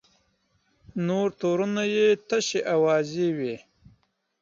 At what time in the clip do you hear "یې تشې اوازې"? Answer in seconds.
1.93-3.27